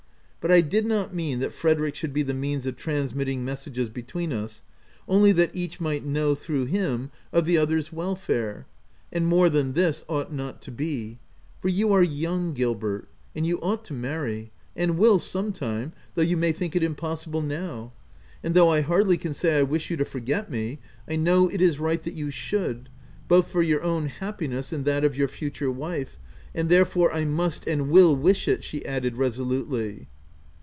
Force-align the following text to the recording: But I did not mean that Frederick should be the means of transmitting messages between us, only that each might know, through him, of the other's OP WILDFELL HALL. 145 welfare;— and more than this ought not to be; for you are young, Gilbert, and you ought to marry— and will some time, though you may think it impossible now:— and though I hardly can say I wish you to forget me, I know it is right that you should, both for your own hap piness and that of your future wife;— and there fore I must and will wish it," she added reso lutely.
But 0.43 0.49
I 0.51 0.61
did 0.61 0.87
not 0.87 1.13
mean 1.13 1.37
that 1.37 1.53
Frederick 1.53 1.93
should 1.93 2.13
be 2.13 2.23
the 2.23 2.33
means 2.33 2.65
of 2.65 2.75
transmitting 2.75 3.45
messages 3.45 3.89
between 3.89 4.33
us, 4.33 4.63
only 5.07 5.31
that 5.33 5.51
each 5.55 5.79
might 5.79 6.03
know, 6.03 6.33
through 6.33 6.65
him, 6.65 7.11
of 7.31 7.45
the 7.45 7.59
other's 7.59 7.89
OP 7.89 7.93
WILDFELL 7.93 8.25
HALL. 8.25 8.53
145 9.11 9.11
welfare;— 9.11 9.11
and 9.19 9.27
more 9.27 9.49
than 9.51 9.73
this 9.73 10.03
ought 10.09 10.33
not 10.33 10.59
to 10.63 10.71
be; 10.71 11.19
for 11.61 11.67
you 11.67 11.93
are 11.93 12.01
young, 12.01 12.53
Gilbert, 12.55 13.07
and 13.35 13.45
you 13.45 13.61
ought 13.61 13.85
to 13.85 13.93
marry— 13.93 14.49
and 14.75 14.97
will 14.97 15.19
some 15.19 15.53
time, 15.53 15.93
though 16.15 16.23
you 16.23 16.35
may 16.37 16.51
think 16.51 16.75
it 16.75 16.81
impossible 16.81 17.43
now:— 17.43 17.91
and 18.43 18.55
though 18.55 18.69
I 18.71 18.81
hardly 18.81 19.17
can 19.19 19.35
say 19.35 19.59
I 19.59 19.61
wish 19.61 19.91
you 19.91 19.97
to 19.97 20.05
forget 20.05 20.49
me, 20.49 20.79
I 21.07 21.17
know 21.17 21.49
it 21.49 21.61
is 21.61 21.77
right 21.77 22.01
that 22.01 22.15
you 22.15 22.31
should, 22.31 22.89
both 23.27 23.47
for 23.51 23.61
your 23.61 23.83
own 23.83 24.07
hap 24.07 24.39
piness 24.39 24.73
and 24.73 24.85
that 24.85 25.03
of 25.03 25.15
your 25.15 25.27
future 25.27 25.69
wife;— 25.69 26.17
and 26.55 26.67
there 26.67 26.85
fore 26.85 27.13
I 27.13 27.25
must 27.25 27.67
and 27.67 27.91
will 27.91 28.15
wish 28.15 28.47
it," 28.47 28.63
she 28.63 28.83
added 28.87 29.13
reso 29.17 29.45
lutely. 29.47 30.07